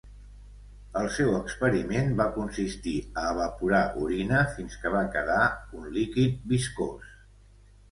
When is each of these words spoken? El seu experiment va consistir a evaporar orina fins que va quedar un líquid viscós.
El 1.01 1.09
seu 1.17 1.35
experiment 1.39 2.09
va 2.21 2.27
consistir 2.37 2.95
a 3.25 3.27
evaporar 3.35 3.83
orina 4.07 4.41
fins 4.57 4.81
que 4.87 4.95
va 4.97 5.05
quedar 5.19 5.47
un 5.83 5.89
líquid 6.01 6.43
viscós. 6.57 7.17